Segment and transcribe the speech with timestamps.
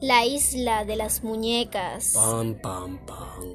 [0.00, 2.12] La isla de las muñecas.
[2.14, 3.54] Pam, pam, pam.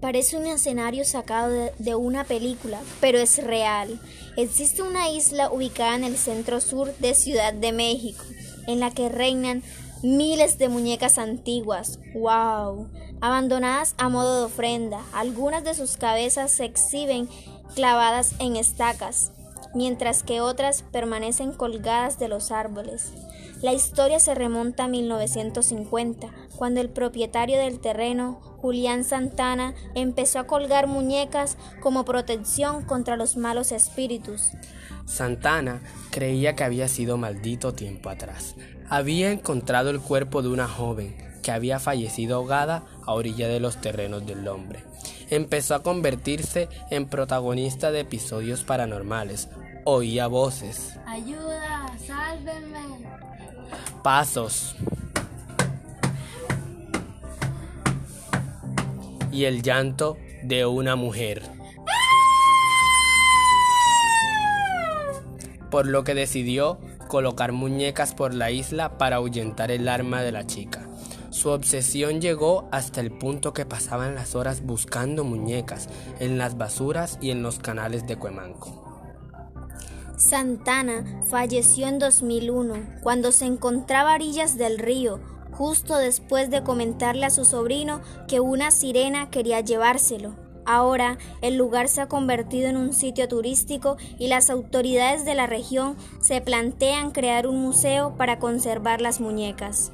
[0.00, 4.00] Parece un escenario sacado de, de una película, pero es real.
[4.38, 8.24] Existe una isla ubicada en el centro sur de Ciudad de México,
[8.66, 9.62] en la que reinan
[10.02, 11.98] miles de muñecas antiguas.
[12.14, 12.88] ¡Wow!
[13.20, 17.28] Abandonadas a modo de ofrenda, algunas de sus cabezas se exhiben
[17.74, 19.32] clavadas en estacas,
[19.74, 23.12] mientras que otras permanecen colgadas de los árboles.
[23.62, 30.46] La historia se remonta a 1950, cuando el propietario del terreno, Julián Santana, empezó a
[30.46, 34.50] colgar muñecas como protección contra los malos espíritus.
[35.06, 38.54] Santana creía que había sido maldito tiempo atrás.
[38.88, 43.80] Había encontrado el cuerpo de una joven que había fallecido ahogada a orilla de los
[43.80, 44.82] terrenos del hombre.
[45.30, 49.48] Empezó a convertirse en protagonista de episodios paranormales.
[49.86, 50.98] Oía voces.
[51.06, 52.78] Ayuda, sálvenme.
[54.02, 54.74] pasos
[59.30, 61.42] y el llanto de una mujer.
[65.70, 70.46] Por lo que decidió colocar muñecas por la isla para ahuyentar el arma de la
[70.46, 70.86] chica.
[71.30, 75.88] Su obsesión llegó hasta el punto que pasaban las horas buscando muñecas
[76.20, 78.83] en las basuras y en los canales de Cuemanco.
[80.16, 87.26] Santana falleció en 2001 cuando se encontraba a orillas del río, justo después de comentarle
[87.26, 90.36] a su sobrino que una sirena quería llevárselo.
[90.66, 95.46] Ahora el lugar se ha convertido en un sitio turístico y las autoridades de la
[95.46, 99.92] región se plantean crear un museo para conservar las muñecas.